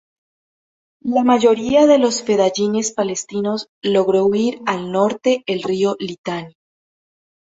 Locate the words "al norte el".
4.65-5.61